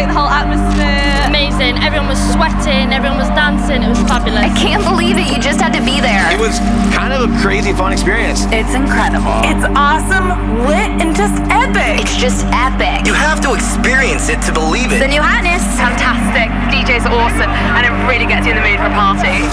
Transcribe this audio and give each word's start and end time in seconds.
great, 0.00 0.12
the 0.12 0.18
whole 0.18 0.28
atmosphere. 0.28 1.28
Amazing. 1.28 1.76
Everyone 1.84 2.08
was 2.08 2.20
sweating, 2.32 2.92
everyone 2.92 3.18
was 3.18 3.28
dancing. 3.36 3.82
It 3.82 3.88
was 3.88 4.00
fabulous. 4.08 4.40
I 4.40 4.52
can't 4.56 4.84
believe 4.84 5.16
it. 5.16 5.28
You 5.28 5.38
just 5.40 5.60
had 5.60 5.72
to 5.76 5.82
be 5.84 6.00
there. 6.00 6.24
It 6.32 6.40
was 6.40 6.56
kind 6.96 7.12
of 7.12 7.28
a 7.28 7.30
crazy, 7.40 7.72
fun 7.72 7.92
experience. 7.92 8.48
It's 8.48 8.72
incredible. 8.72 9.44
It's 9.44 9.64
awesome, 9.76 10.64
lit, 10.64 10.90
and 11.00 11.12
just 11.12 11.36
epic. 11.52 12.00
It's 12.00 12.16
just 12.16 12.46
epic. 12.56 13.04
You 13.04 13.14
have 13.14 13.40
to 13.44 13.52
experience 13.52 14.28
it 14.28 14.40
to 14.48 14.52
believe 14.52 14.92
it. 14.92 15.00
The 15.00 15.12
new 15.12 15.22
hotness. 15.22 15.62
fantastic. 15.76 16.48
DJ's 16.72 17.06
awesome, 17.06 17.50
and 17.76 17.82
it 17.84 17.92
really 18.08 18.26
gets 18.26 18.46
you 18.46 18.56
in 18.56 18.58
the 18.58 18.64
mood 18.64 18.80
for 18.80 18.88
a 18.88 18.96
party. 18.96 19.44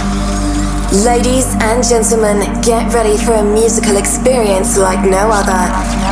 Ladies 1.03 1.51
and 1.59 1.83
gentlemen, 1.83 2.39
get 2.63 2.87
ready 2.93 3.17
for 3.17 3.35
a 3.35 3.43
musical 3.43 3.97
experience 3.97 4.77
like 4.77 5.03
no 5.03 5.27
other. 5.27 6.06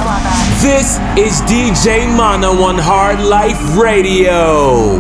This 0.66 0.98
is 1.16 1.42
DJ 1.42 2.08
Mono 2.18 2.64
on 2.64 2.76
Hard 2.80 3.20
Life 3.20 3.78
Radio. 3.78 4.98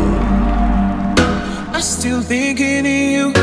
I'm 1.73 1.81
still 1.81 2.21
thinking 2.21 2.81
of 2.81 2.85
you. 2.85 3.33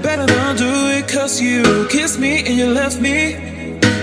Better 0.00 0.24
not 0.24 0.56
do 0.56 0.72
it 0.96 1.06
cause 1.06 1.38
you 1.38 1.86
kissed 1.90 2.18
me 2.18 2.38
and 2.46 2.56
you 2.56 2.68
left 2.68 2.98
me. 2.98 3.32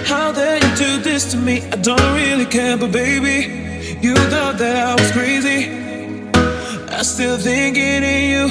How 0.05 0.31
dare 0.31 0.57
you 0.57 0.75
do 0.75 1.01
this 1.01 1.31
to 1.31 1.37
me? 1.37 1.63
I 1.71 1.77
don't 1.77 2.13
really 2.13 2.45
care, 2.45 2.77
but 2.77 2.91
baby, 2.91 3.97
you 4.05 4.13
thought 4.29 4.59
that 4.59 4.77
I 4.77 4.93
was 4.93 5.11
crazy. 5.11 5.71
I'm 6.95 7.03
still 7.03 7.39
thinking 7.39 8.03
of 8.03 8.21
you. 8.31 8.49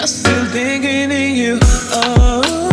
I'm 0.00 0.06
still 0.06 0.46
thinking 0.46 1.12
of 1.12 1.36
you. 1.36 1.58
Oh, 1.92 2.63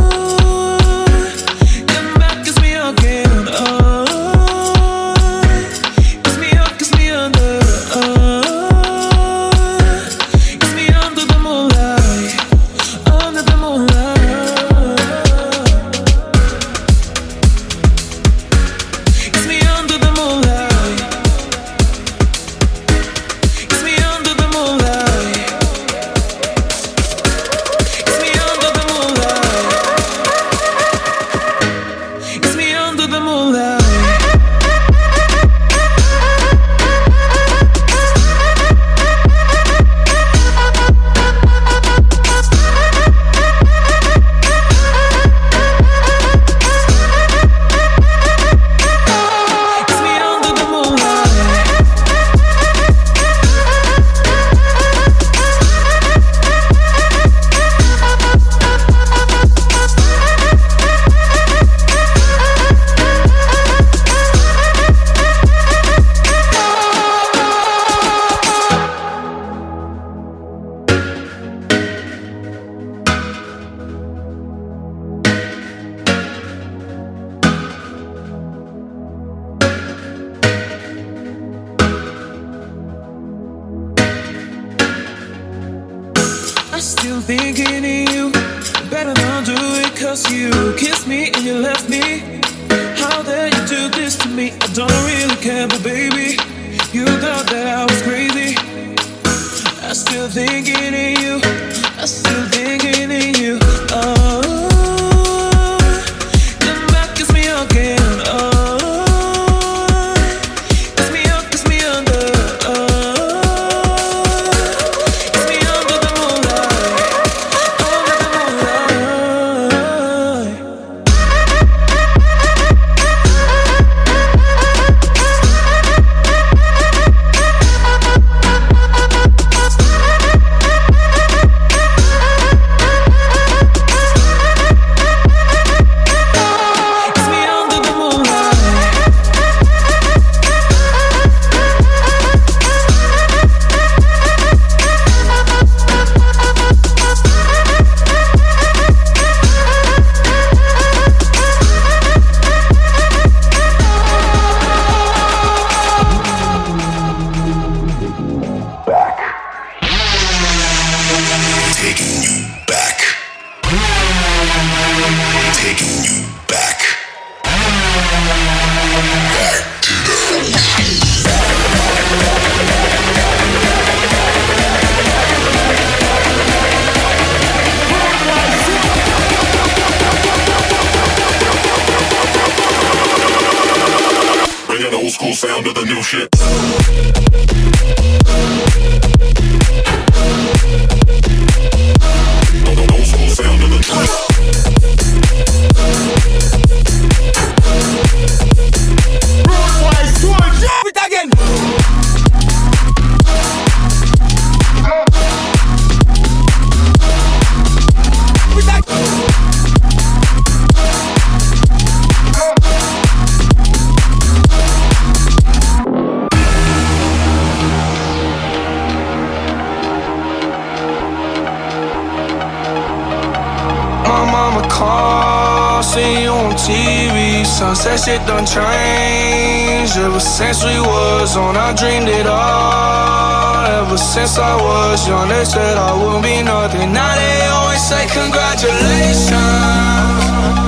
Sunset 227.81 228.05
shit 228.05 228.27
done 228.27 228.45
changed. 228.45 229.97
Ever 229.97 230.19
since 230.19 230.63
we 230.63 230.77
was 230.79 231.35
on, 231.35 231.57
I 231.57 231.73
dreamed 231.73 232.09
it 232.09 232.27
all. 232.27 233.65
Ever 233.81 233.97
since 233.97 234.37
I 234.37 234.53
was 234.53 235.07
young, 235.07 235.27
they 235.29 235.43
said 235.43 235.77
I 235.77 235.89
would 235.97 236.21
be 236.21 236.43
nothing. 236.43 236.93
Now 236.93 237.15
they 237.17 237.47
always 237.49 237.81
say 237.81 238.05
congratulations. 238.13 239.33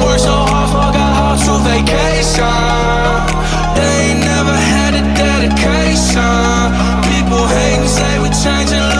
Worked 0.01 0.25
so 0.25 0.33
hard, 0.33 0.69
forgot 0.74 1.13
how 1.13 1.38
to 1.38 1.54
vacation. 1.69 2.50
They 3.77 3.94
ain't 4.10 4.25
never 4.25 4.57
had 4.74 4.98
a 4.98 5.04
dedication. 5.13 6.74
People 7.13 7.45
hate 7.45 7.77
and 7.77 7.89
say 7.94 8.18
we 8.25 8.30
changing 8.33 8.93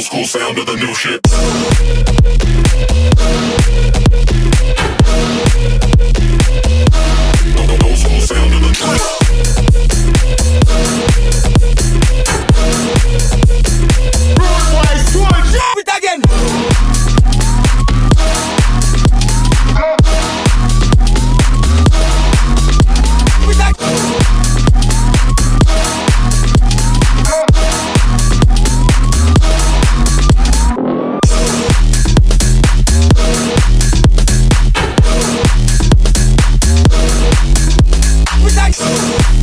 school 0.00 0.24
sound 0.24 0.58
of 0.58 0.66
the 0.66 0.74
new 0.74 0.92
shit. 0.94 2.45
You're 38.78 39.35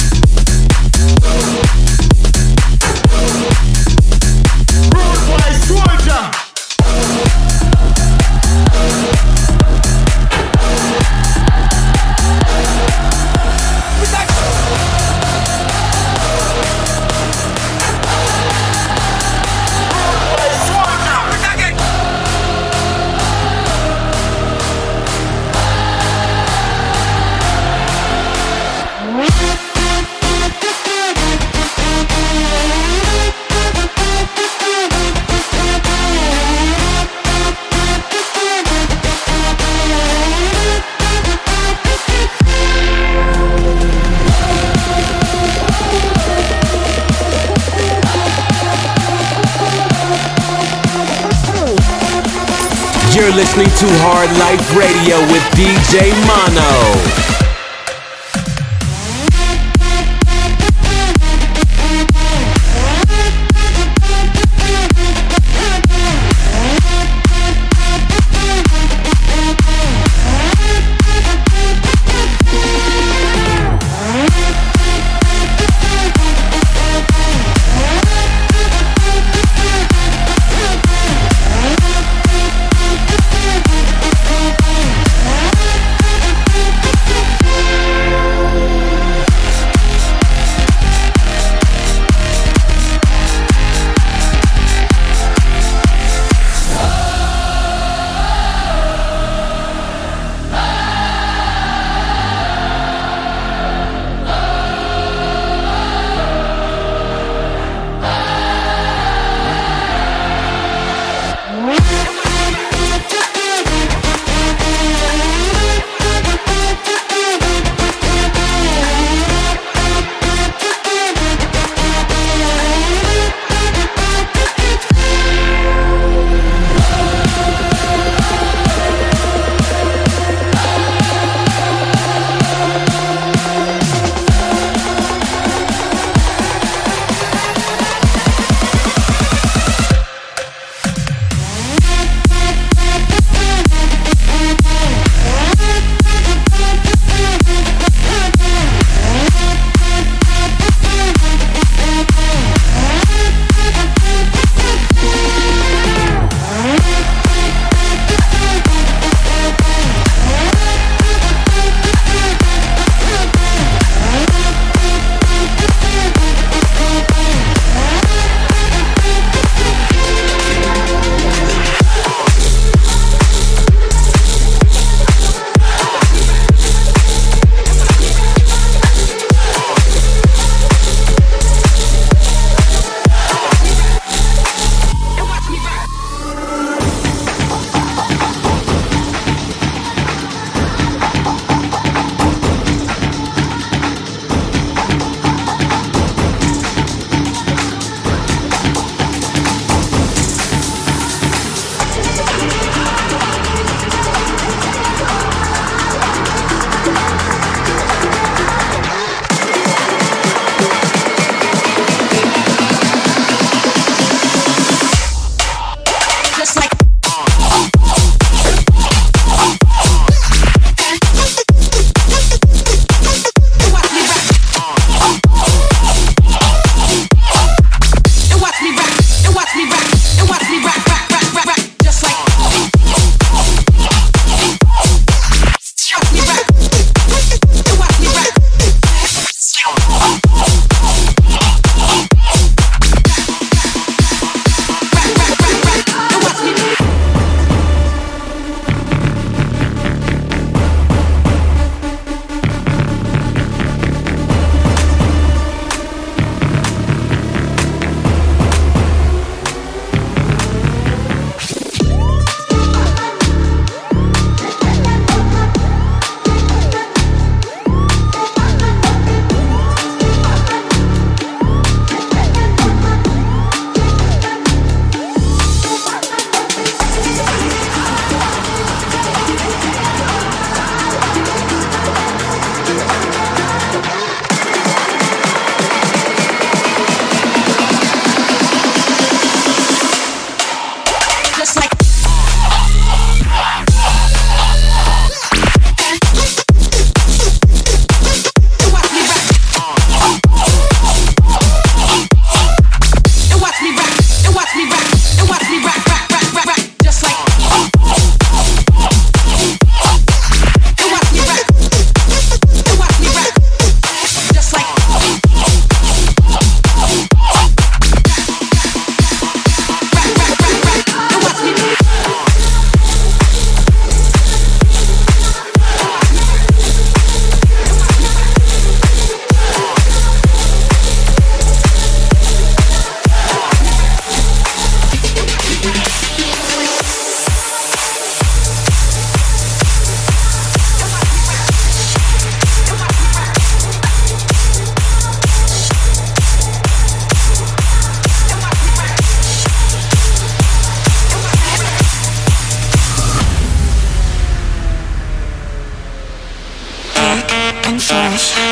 listening 53.83 53.97
to 53.97 54.03
Hard 54.03 54.29
Life 54.37 54.75
Radio 54.75 55.19
with 55.31 55.43
DJ 55.55 56.11
Mono. 56.27 57.22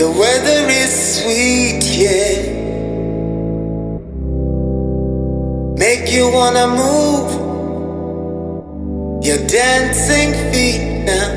The 0.00 0.10
weather 0.10 0.66
is 0.70 1.20
sweet, 1.20 1.84
yeah. 1.84 2.40
Make 5.76 6.10
you 6.10 6.32
wanna 6.32 6.68
move 6.68 7.60
your 9.22 9.46
dancing 9.46 10.32
feet 10.50 11.04
now. 11.04 11.36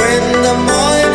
When 0.00 0.22
the 0.46 0.54
morning 0.70 1.09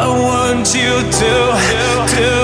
What 0.00 0.56
would 0.56 0.74
you? 0.74 0.92
Do, 1.12 1.34
do, 2.08 2.39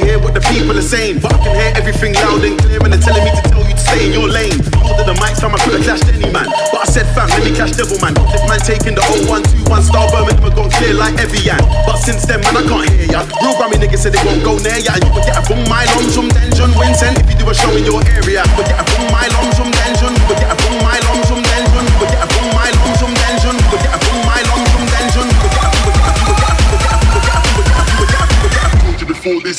really 0.00 0.10
hear 0.12 0.18
what 0.20 0.34
the 0.34 0.40
people 0.52 0.76
are 0.76 0.82
saying. 0.82 1.20
But 1.20 1.34
I 1.34 1.38
can 1.38 1.54
hear 1.54 1.72
everything 1.76 2.12
loud 2.14 2.44
and 2.44 2.58
clear 2.58 2.80
and 2.82 2.92
they're 2.92 3.00
telling 3.00 3.24
me 3.24 3.30
to 3.30 3.42
tell 3.48 3.62
you 3.64 3.74
to 3.74 3.80
stay 3.80 4.06
in 4.06 4.12
your 4.12 4.28
lane. 4.28 4.58
Order 4.84 5.04
the 5.04 5.16
mic, 5.20 5.36
time 5.36 5.54
I 5.54 5.58
could 5.62 5.76
have 5.78 5.84
clashed 5.84 6.08
any 6.08 6.28
man. 6.32 6.48
But 6.72 6.80
I 6.84 6.88
said, 6.88 7.06
fam, 7.14 7.28
let 7.30 7.44
me 7.44 7.52
clash 7.54 7.72
Devil 7.76 7.98
Man. 8.00 8.14
If 8.32 8.42
man 8.48 8.60
taking 8.60 8.94
the 8.96 9.04
0121 9.30 9.68
star 9.82 10.08
Birmingham 10.10 10.52
gone 10.52 10.70
clear 10.76 10.94
like 10.94 11.16
Evian. 11.20 11.60
But 11.86 11.98
since 12.02 12.26
then, 12.26 12.40
man, 12.42 12.56
I 12.56 12.64
can't 12.66 12.88
hear 12.90 13.08
ya. 13.08 13.20
Real 13.40 13.54
Grammy 13.56 13.78
niggas 13.80 14.02
said 14.04 14.12
they 14.12 14.22
won't 14.24 14.42
go 14.42 14.58
near 14.60 14.80
ya. 14.80 14.96
And 14.96 15.04
you 15.04 15.10
would 15.14 15.24
get 15.24 15.36
a 15.38 15.42
boom 15.46 15.62
my 15.70 15.84
lungs 15.96 16.14
from 16.14 16.28
Denjon 16.32 16.72
Vincent 16.76 17.20
if 17.22 17.26
you 17.30 17.36
do 17.38 17.46
a 17.48 17.54
show 17.54 17.72
in 17.76 17.84
your 17.86 18.02
area. 18.10 18.42
Would 18.56 18.68
get 18.68 18.80
a 18.80 18.84
boom 18.84 19.06
my 19.12 19.26
lungs 19.38 19.45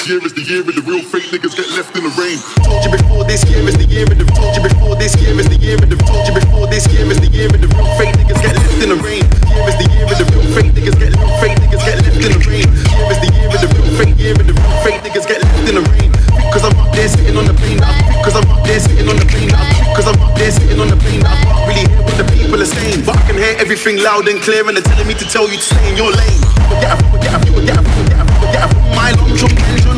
year 0.08 0.24
is 0.24 0.32
the 0.32 0.41
year 0.48 0.63
of 0.63 0.72
the 0.72 0.80
real 0.88 1.04
fake 1.04 1.28
niggas 1.36 1.52
get 1.52 1.67
left 1.76 1.91
in 2.00 2.08
the 2.08 2.13
rain. 2.15 2.39
Told 2.63 2.80
you 2.80 2.91
before 2.96 3.28
this 3.28 3.43
year 3.52 3.60
is 3.67 3.76
the 3.76 3.84
year 3.84 4.08
of 4.08 4.15
the 4.15 4.24
told 4.39 4.56
you 4.56 4.63
before 4.63 4.96
this 4.96 5.12
year 5.20 5.36
is 5.36 5.52
the 5.52 5.60
year 5.60 5.76
of 5.76 5.89
the 5.91 6.00
told 6.08 6.24
you 6.24 6.32
before 6.32 6.63
this 6.72 6.88
year 6.96 7.04
is 7.12 7.20
the 7.20 7.28
year 7.28 7.52
of 7.52 7.60
the 7.60 7.67
real 7.67 7.91
fake 8.00 8.15
niggas 8.15 8.39
get 8.39 8.56
left 8.56 8.72
in 8.80 8.88
the 8.88 9.00
rain. 9.04 9.28
Year 9.52 9.67
is 9.67 9.76
the 9.76 9.88
year 9.91 10.08
of 10.08 10.15
the 10.15 10.26
real 10.32 10.48
fake 10.56 10.72
niggas 10.72 10.96
get 10.96 11.12
real 11.12 11.34
fake 11.43 11.60
niggas 11.60 11.84
get 11.84 11.96
left 12.00 12.24
in 12.24 12.32
the 12.32 12.39
rain. 12.48 12.67
Year 12.72 13.08
is 13.12 13.20
the 13.20 13.30
year 13.36 13.52
of 13.52 13.60
the 13.60 13.67
real 13.67 13.91
fake 14.00 14.15
year 14.15 14.32
of 14.32 14.46
the 14.48 14.56
real 14.56 14.76
fake 14.80 15.00
niggas 15.04 15.28
get 15.28 15.39
left 15.43 15.67
in 15.67 15.76
the 15.76 15.84
rain. 15.91 16.10
Because 16.39 16.63
I'm 16.63 16.76
up 16.80 16.89
there 16.96 17.10
sitting 17.12 17.36
on 17.36 17.43
the 17.43 17.56
plane. 17.60 17.82
Because 17.84 18.36
I'm 18.39 18.48
up 18.48 18.63
there 18.63 18.80
sitting 18.80 19.08
on 19.12 19.17
the 19.20 19.28
plane. 19.28 19.52
Because 19.91 20.08
I'm 20.08 20.20
up 20.24 20.32
there 20.39 20.52
sitting 20.56 20.80
on 20.80 20.88
the 20.88 21.00
plane. 21.04 21.24
I 21.28 21.36
can't 21.43 21.67
really 21.67 21.84
hear 21.84 22.00
what 22.08 22.15
the 22.15 22.24
people 22.32 22.56
are 22.56 22.72
saying, 22.80 23.04
but 23.04 23.20
I 23.20 23.22
can 23.28 23.36
hear 23.36 23.60
everything 23.60 24.00
loud 24.00 24.32
and 24.32 24.39
clear, 24.39 24.63
and 24.63 24.72
they're 24.72 24.88
telling 24.88 25.04
me 25.04 25.20
to 25.20 25.28
tell 25.28 25.52
you 25.52 25.60
to 25.60 25.67
stay 25.67 25.84
in 25.91 26.00
your 26.00 26.15
lane. 26.15 26.39
You 26.39 26.72
would 26.72 26.80
get 26.80 26.96
a, 26.96 26.98
you 27.04 27.12
would 27.12 27.20
get 27.20 27.36
a, 27.36 27.39
you 27.43 27.54
would 27.60 27.67
get 27.67 27.76
a, 27.76 27.84
you 27.84 27.91
would 27.91 28.08
get 28.08 28.24
a, 28.24 28.24
you 28.24 28.39
would 28.39 28.54
get 28.56 28.63
a 28.63 28.78
my 28.96 29.12
lungs 29.12 29.39
from 29.39 29.50
Denjon. 29.50 29.78
You 29.78 29.78
would 29.78 29.78
get 29.78 29.93
a, 29.93 29.93
you 29.93 29.96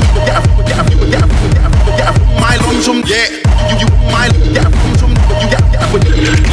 my 1.18 2.58
from 2.86 3.02
yeah. 3.06 3.42
You 3.70 3.82
you 3.82 3.88
my 4.14 4.30
a 4.30 4.38
you 4.38 4.54
get 4.54 4.70
get 5.50 5.82
a 5.82 5.98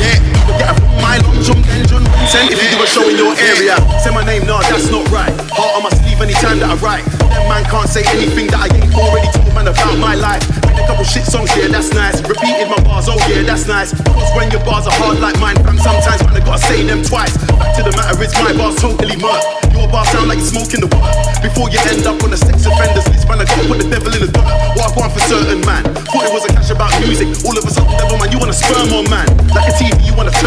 yeah. 0.00 0.16
You 0.48 0.54
get 0.56 0.70
a 0.70 0.74
my 1.02 1.18
from 1.44 1.62
Denjon. 1.62 2.04
Send 2.28 2.50
if 2.50 2.62
you 2.62 2.70
do 2.76 2.82
a 2.82 2.86
show 2.86 3.08
in 3.08 3.16
your 3.16 3.34
area. 3.36 3.76
Say 4.00 4.10
my 4.12 4.24
name, 4.24 4.46
nah, 4.46 4.60
that's 4.62 4.90
not 4.90 5.08
right. 5.10 5.32
Heart 5.52 5.76
on 5.76 5.82
my 5.82 5.90
sleeve 5.90 6.20
anytime 6.20 6.58
that 6.60 6.70
I 6.70 6.74
write. 6.76 7.15
That 7.36 7.44
man 7.52 7.68
can't 7.68 7.84
say 7.84 8.00
anything 8.16 8.48
that 8.48 8.64
I 8.64 8.68
ain't 8.72 8.96
already 8.96 9.28
told 9.36 9.52
man 9.52 9.68
about 9.68 10.00
my 10.00 10.16
life. 10.16 10.40
Made 10.64 10.80
a 10.80 10.88
couple 10.88 11.04
shit 11.04 11.28
songs, 11.28 11.52
yeah, 11.52 11.68
that's 11.68 11.92
nice. 11.92 12.24
Repeated 12.24 12.64
my 12.64 12.80
bars, 12.80 13.12
oh 13.12 13.20
yeah, 13.28 13.44
that's 13.44 13.68
nice. 13.68 13.92
Cause 13.92 14.32
when 14.32 14.48
your 14.48 14.64
bars 14.64 14.88
are 14.88 14.96
hard 14.96 15.20
like 15.20 15.36
mine, 15.36 15.60
fam, 15.60 15.76
sometimes 15.76 16.24
man, 16.24 16.32
I 16.32 16.40
gotta 16.40 16.64
say 16.64 16.80
them 16.80 17.04
twice. 17.04 17.36
Back 17.60 17.76
to 17.76 17.84
the 17.84 17.92
matter, 17.92 18.16
it's 18.24 18.32
my 18.40 18.56
bars 18.56 18.80
totally 18.80 19.20
murk. 19.20 19.44
Your 19.68 19.84
bars 19.92 20.08
sound 20.16 20.32
like 20.32 20.40
you're 20.40 20.48
smoking 20.48 20.80
the 20.80 20.88
work. 20.88 21.12
Before 21.44 21.68
you 21.68 21.76
end 21.84 22.08
up 22.08 22.16
on 22.24 22.32
the 22.32 22.40
sex 22.40 22.64
offenders 22.64 23.04
list, 23.12 23.28
man, 23.28 23.36
I 23.36 23.44
gotta 23.44 23.68
put 23.68 23.84
the 23.84 23.88
devil 23.92 24.08
in 24.16 24.20
the 24.24 24.30
dirt. 24.32 24.48
I 24.80 24.88
want 24.96 25.12
for 25.12 25.20
certain 25.28 25.60
man. 25.68 25.84
Thought 26.08 26.24
it 26.24 26.32
was 26.32 26.48
a 26.48 26.50
cash 26.56 26.72
about 26.72 26.88
music. 27.04 27.28
All 27.44 27.52
of 27.52 27.68
a 27.68 27.72
sudden, 27.72 27.92
devil 28.00 28.16
man, 28.16 28.32
you 28.32 28.40
wanna 28.40 28.56
sperm 28.56 28.96
on 28.96 29.04
man. 29.12 29.28
Like 29.52 29.68
a 29.68 29.74
TV, 29.76 30.08
you 30.08 30.14
wanna 30.16 30.32
turn 30.40 30.45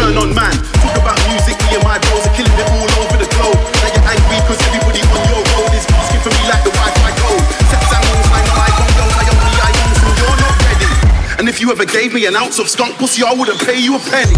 me 12.20 12.26
an 12.26 12.36
ounce 12.36 12.58
of 12.58 12.68
skunk 12.68 12.96
pussy, 12.98 13.22
I 13.24 13.32
wouldn't 13.32 13.58
pay 13.60 13.80
you 13.80 13.96
a 13.96 13.98
penny. 13.98 14.36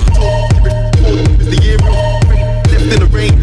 It's 1.34 1.50
the 1.50 1.58
year 1.66 1.80
of 1.82 2.22
left 2.70 2.86
in 2.94 3.00
the 3.02 3.10
rain. 3.10 3.34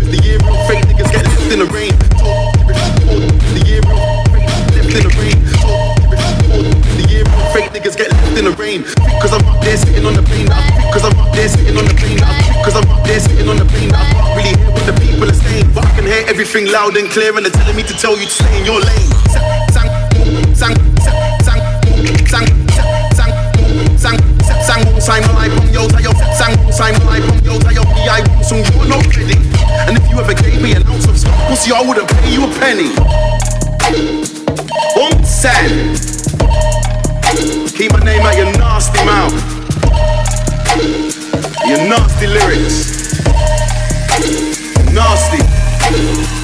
It's 0.00 0.10
the 0.12 0.20
year 0.20 0.36
of 0.36 0.56
fate, 0.68 0.84
niggas 0.84 1.08
get 1.08 1.24
left 1.24 1.48
in 1.48 1.60
the 1.64 1.68
rain. 1.72 1.96
It's 1.96 3.52
the 3.56 3.62
year 3.64 3.80
of 3.80 3.96
left 4.76 4.92
in 4.92 5.02
the 5.08 5.12
rain. 5.16 5.38
It's 6.84 6.96
the 7.00 7.06
year 7.08 7.24
of 7.24 7.44
fate, 7.56 7.72
niggas 7.72 7.96
get 7.96 8.12
left 8.12 8.36
in 8.36 8.44
the 8.44 8.54
rain. 8.60 8.84
Cause 9.16 9.32
I'm 9.32 9.44
up 9.48 9.64
there 9.64 9.78
sitting 9.80 10.04
on 10.04 10.12
the 10.12 10.22
plane. 10.22 10.48
Cause 10.92 11.04
I'm 11.04 11.16
up 11.16 11.32
there 11.32 11.48
sitting 11.48 11.76
on 11.80 11.86
the 11.88 11.96
plane. 11.96 12.20
Cause 12.60 12.76
I'm 12.76 12.84
up 12.84 13.00
there 13.06 13.20
sitting 13.20 13.48
on 13.48 13.56
the 13.56 13.64
plane. 13.64 13.94
I 13.96 14.12
can't 14.12 14.36
really 14.36 14.52
hear 14.60 14.70
what 14.76 14.84
the 14.84 14.96
people 15.00 15.24
are 15.24 15.40
saying. 15.48 15.72
But 15.72 15.86
I 15.88 15.90
can 15.96 16.04
hear 16.04 16.24
everything 16.28 16.68
loud 16.68 16.96
and 16.98 17.08
clear, 17.08 17.32
and 17.32 17.46
they're 17.46 17.56
telling 17.56 17.76
me 17.76 17.82
to 17.84 17.96
tell 17.96 18.12
you 18.18 18.28
to 18.28 18.36
stay 18.44 18.52
in 18.60 18.68
your 18.68 18.80
lane. 18.80 19.08
Sang, 19.32 19.48
sang. 19.72 19.88
sang, 20.52 20.76
sang, 21.00 22.26
sang, 22.28 22.59
life 25.10 25.26
on 25.26 25.72
yo, 25.74 25.88
sang, 26.38 26.54
yo, 27.42 27.82
I 28.06 28.22
some, 28.46 28.62
you're 28.78 28.86
ready. 29.10 29.34
And 29.88 29.98
if 29.98 30.08
you 30.08 30.20
ever 30.20 30.34
gave 30.34 30.62
me 30.62 30.72
an 30.72 30.86
ounce 30.86 31.06
of 31.08 31.18
I 31.74 31.82
wouldn't 31.82 32.08
pay 32.08 32.32
you 32.32 32.44
a 32.44 32.50
penny. 32.60 32.94
Keep 37.76 37.92
my 37.92 38.00
name 38.04 38.22
out 38.22 38.36
your 38.36 38.52
nasty 38.52 39.04
mouth. 39.04 39.34
Your 41.66 41.78
nasty 41.88 42.26
lyrics. 42.28 43.00
Nasty. 44.94 46.39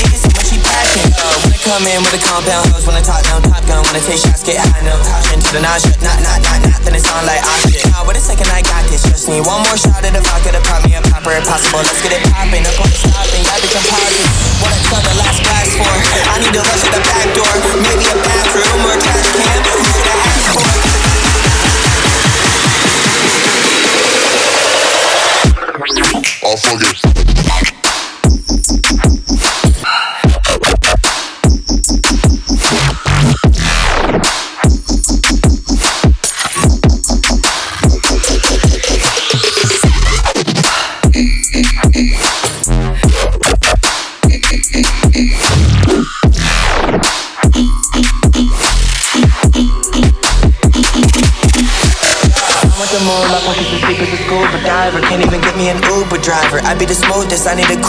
I 0.00 0.96
uh, 1.20 1.36
come 1.60 1.84
in 1.84 2.00
with 2.00 2.16
a 2.16 2.22
compound 2.24 2.72
hose, 2.72 2.86
when 2.88 2.96
I 2.96 3.02
top 3.04 3.20
down, 3.28 3.42
top 3.44 3.60
gun, 3.68 3.84
when 3.84 3.96
I 3.96 4.02
take 4.02 4.16
shots, 4.16 4.40
get 4.40 4.56
high, 4.56 4.80
no 4.80 4.96
caution 5.04 5.38
to 5.40 5.50
the 5.52 5.60
nausea. 5.60 5.92
Not, 6.00 6.16
not, 6.24 6.40
not, 6.40 6.58
not, 6.64 6.80
then 6.80 6.96
it 6.96 7.04
sound 7.04 7.26
like 7.28 7.44
I 7.44 7.54
shit. 7.68 7.84
Now, 7.92 8.08
wait 8.08 8.16
a 8.16 8.22
second, 8.22 8.48
I 8.48 8.64
got 8.64 8.88
this. 8.88 9.04
Just 9.04 9.28
need 9.28 9.44
one 9.44 9.60
more 9.68 9.76
shot 9.76 10.00
in 10.00 10.16
a 10.16 10.22
pocket 10.24 10.56
of 10.56 10.64
probably 10.64 10.96
a 10.96 11.02
proper 11.04 11.36
impossible. 11.36 11.84
Let's 11.84 12.00
get 12.00 12.16
it 12.16 12.24
popping 12.32 12.64
up 12.64 12.76
and 12.80 12.88
got 12.88 13.28
the 13.28 13.40
vodka 13.44 13.68
to 27.14 27.19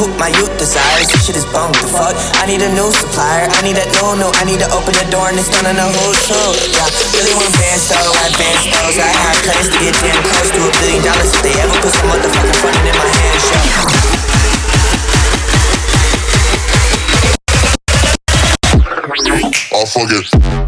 cook 0.02 0.12
my 0.18 0.34
youth 0.34 0.50
desires. 0.58 1.08
This 1.14 1.26
shit 1.26 1.38
is 1.38 1.46
bunk 1.54 1.78
the 1.78 1.86
fuck. 1.86 2.18
I 2.42 2.50
need 2.50 2.62
a 2.66 2.72
new 2.74 2.90
supplier. 2.90 3.46
I 3.46 3.62
need 3.62 3.78
that 3.78 3.90
no 4.02 4.18
no. 4.18 4.34
I 4.42 4.44
need 4.50 4.58
to 4.66 4.70
open 4.74 4.98
the 4.98 5.06
door 5.14 5.30
and 5.30 5.38
it's 5.38 5.50
done 5.54 5.70
in 5.70 5.78
the 5.78 5.86
whole 5.86 6.16
show. 6.18 6.48
Yeah, 6.74 6.90
really 7.14 7.38
want 7.38 7.54
bands 7.54 7.86
so 7.86 8.02
advanced 8.26 8.74
those. 8.74 8.98
I 8.98 9.14
have 9.14 9.38
plans 9.46 9.70
to 9.70 9.78
get 9.78 9.94
damn 10.02 10.22
close 10.26 10.50
to 10.50 10.62
a 10.66 10.72
billion 10.82 11.06
dollars 11.06 11.30
if 11.30 11.42
they 11.46 11.54
ever 11.62 11.78
put 11.86 11.94
some 11.94 12.10
motherfucking 12.10 12.58
funding 12.58 12.86
in 12.90 12.96
my 12.98 13.10
hands. 13.14 13.46
Yeah. 13.54 14.22
Oh 19.74 19.86
fuck 19.86 20.61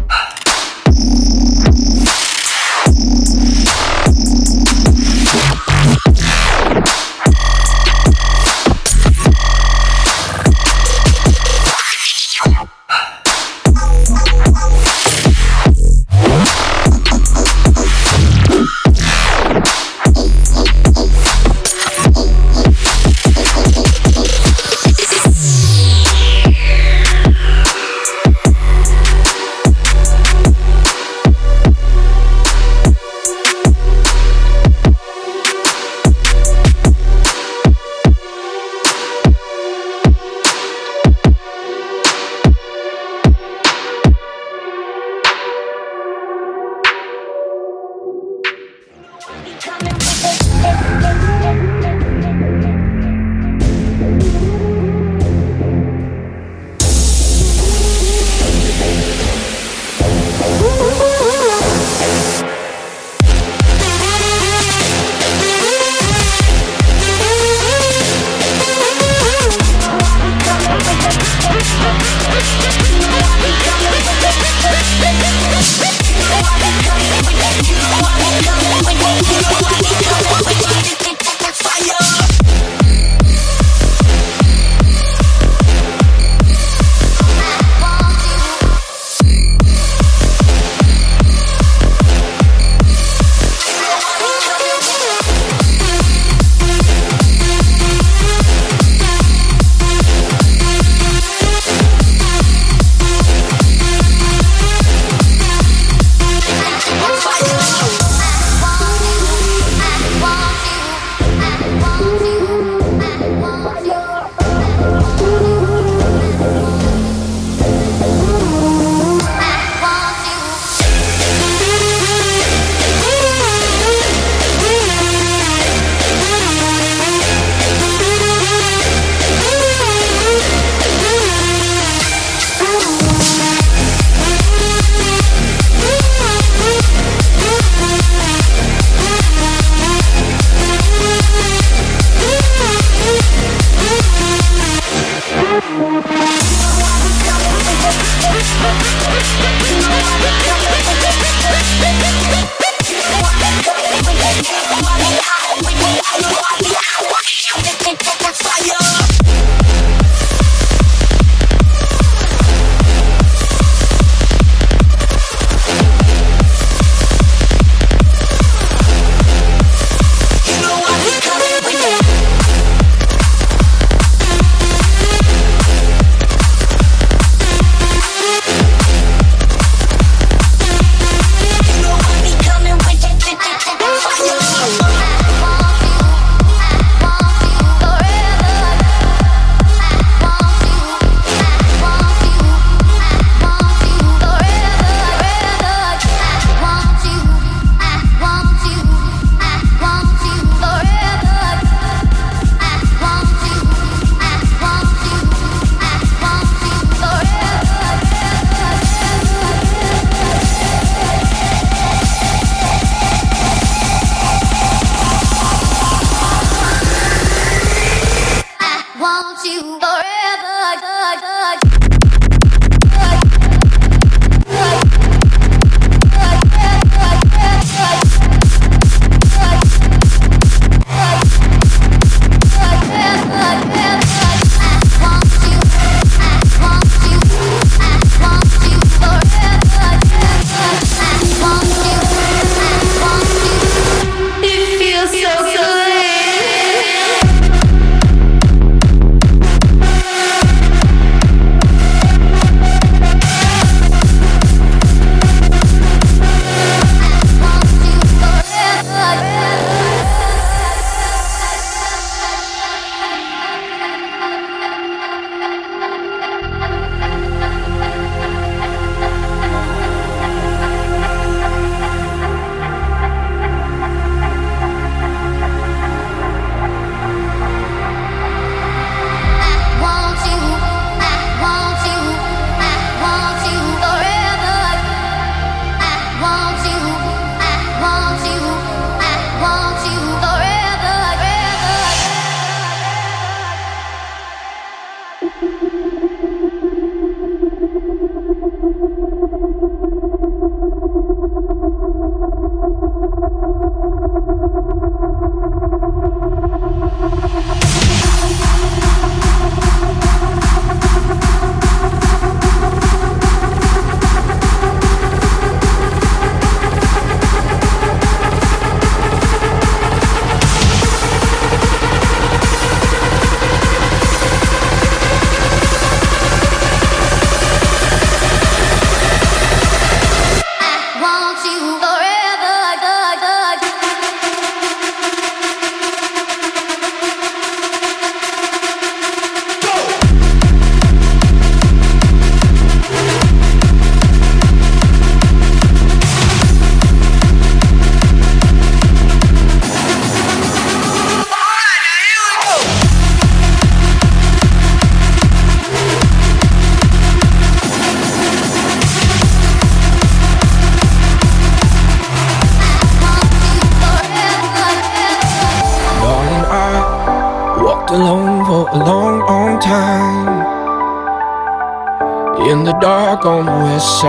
west 373.84 374.04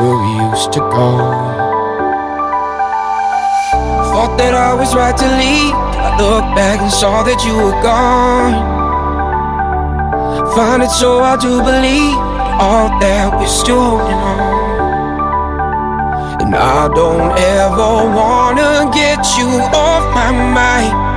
where 0.00 0.16
we 0.16 0.32
used 0.50 0.72
to 0.72 0.80
go. 0.80 1.16
Thought 4.12 4.36
that 4.38 4.54
I 4.54 4.74
was 4.74 4.94
right 4.94 5.16
to 5.16 5.28
leave. 5.40 5.74
I 5.74 6.18
looked 6.20 6.54
back 6.54 6.80
and 6.80 6.92
saw 6.92 7.22
that 7.22 7.44
you 7.44 7.56
were 7.56 7.80
gone. 7.82 8.54
Find 10.54 10.82
it 10.82 10.90
so 10.90 11.20
hard 11.20 11.40
to 11.40 11.48
believe 11.48 12.16
all 12.60 12.88
that 13.00 13.38
we're 13.38 13.46
still 13.46 13.82
holding 13.82 14.20
on. 14.32 14.38
And 16.42 16.54
I 16.54 16.88
don't 16.88 17.32
ever 17.38 17.92
wanna 18.20 18.90
get 18.92 19.20
you 19.38 19.48
off 19.72 20.04
my 20.14 20.30
mind. 20.32 21.15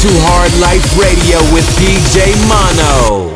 To 0.00 0.08
Hard 0.08 0.50
Life 0.60 0.96
Radio 0.96 1.36
with 1.52 1.66
DJ 1.76 2.32
Mono. 2.48 3.29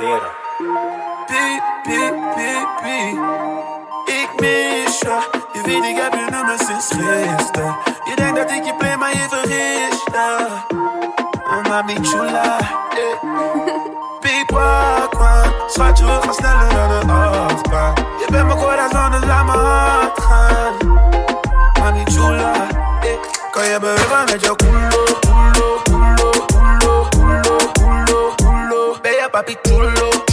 Michael 0.00 0.20
Forteira. 0.20 0.30
Piep, 1.26 1.62
piep, 1.84 2.14
piep, 2.34 2.68
piep. 2.82 3.18
Ik 4.06 4.40
mis 4.40 4.98
je. 4.98 5.18
Je 5.52 5.62
weet, 5.64 5.84
ik 5.84 5.96
heb 5.96 6.12
je 6.12 6.26
nummer 6.30 6.58
sinds 6.58 6.88
gisteren. 6.88 7.76
Je 8.04 8.16
denkt 8.16 8.36
dat 8.36 8.50
ik 8.50 8.64
je 8.64 8.74
play, 8.78 8.96
maar 8.96 9.10
je 9.10 9.26
vergis 9.28 10.02
je. 10.04 10.46
Oh, 11.46 11.64
mami 11.68 11.94
chula. 12.02 12.58
Eh. 12.58 13.30
Piep, 14.20 14.50
wak, 14.50 15.18
man. 15.18 15.52
Schatje, 15.70 16.04
we 16.04 16.18
gaan 16.22 16.34
sneller 16.34 16.68
dan 16.68 16.90
een 16.90 17.10
achtbaan. 17.10 17.94
Je 17.94 18.26
bent 18.30 18.46
mijn 18.46 18.58
corazon, 18.58 19.10
dus 19.10 19.24
laat 19.24 19.44
me 19.44 19.52
hard 19.52 20.20
gaan. 20.20 20.74
Mami 21.80 22.04
chula. 22.04 22.52
Eh. 23.00 23.10
Kan 23.50 23.64
je 23.64 23.78
bewegen 23.80 24.24
met 24.24 24.40
je 24.40 24.56
culo, 24.56 24.88
culo, 24.88 25.18
culo, 25.20 25.52
culo, 25.52 25.82
papi 29.34 29.56
chulo, 29.64 30.23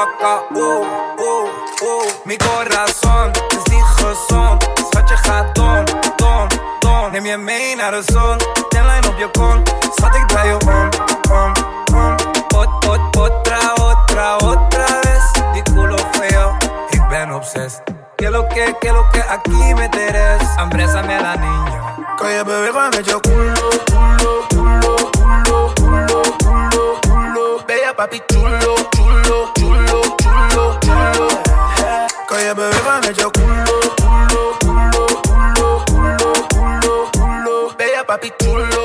goed. 0.00 0.18
Die 0.18 0.18
bakka, 0.18 0.42
oeh, 0.54 0.86
oeh, 1.18 1.48
oeh. 1.82 2.12
Mi 2.24 2.36
corazon 2.36 3.30
is 3.48 3.72
niet 3.72 3.84
gezond. 3.84 4.68
Schat, 4.90 5.08
je 5.08 5.16
gaat 5.16 5.54
dom, 5.54 5.84
dom, 6.16 6.48
dom. 6.78 7.10
Neem 7.12 7.26
je 7.26 7.36
mee 7.36 7.76
naar 7.76 7.90
de 7.90 8.02
zon. 8.12 8.36
Tenlijn 8.68 9.06
op 9.06 9.18
je 9.18 9.30
kont. 9.30 9.74
Schat, 9.96 10.14
ik 10.14 10.28
draai 10.28 10.48
je 10.48 10.56
om, 10.66 10.88
om, 11.30 11.52
om. 11.94 12.14
Ot, 12.56 12.88
ot, 12.88 13.16
otra, 13.16 13.74
otra, 13.74 14.36
otra 14.36 14.86
vez. 15.00 15.42
Die 15.52 15.62
culo 15.62 15.96
feo, 16.10 16.56
ik 16.90 17.08
ben 17.08 17.34
obsessed. 17.34 17.82
Que 18.16 18.30
lo 18.30 18.46
que, 18.48 18.74
que 18.80 18.92
lo 18.92 19.08
que 19.12 19.22
aquí 19.28 19.74
me 19.74 19.88
teres. 19.88 20.42
Ambrésame 20.56 21.20
la 21.20 21.36
niña. 21.36 21.80
Je 22.20 22.44
bewegen 22.44 22.88
met 22.90 23.06
je 23.06 23.20
culo, 23.20 23.68
culo, 23.84 24.46
culo, 24.48 24.96
culo, 25.74 26.22
culo, 26.38 26.98
culo, 27.00 27.62
je 27.66 27.92
papi 27.96 28.20
chulo, 28.26 28.74
chulo, 28.90 28.99
chulo, 29.30 30.00
chulo, 30.16 30.78
chulo. 30.80 31.26
Kan 32.26 32.40
je 32.40 32.52
bewegen 32.54 33.00
met 33.00 33.16
je 33.16 33.30
culo, 33.30 33.78
culo, 34.00 34.44
culo, 34.58 35.06
culo, 35.24 35.82
culo, 35.90 37.08
culo, 37.10 37.72
je 37.76 38.02
papi 38.06 38.32
chulo, 38.36 38.66
chulo, 38.68 38.79